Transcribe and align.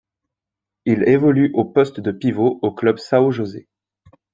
Il 0.85 1.07
évolue 1.07 1.51
au 1.53 1.63
poste 1.63 1.99
de 1.99 2.11
pivot 2.11 2.57
au 2.63 2.73
club 2.73 2.97
São 2.97 3.29
José. 3.29 3.69